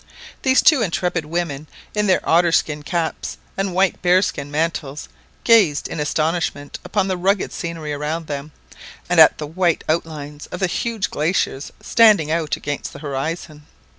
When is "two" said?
0.63-0.81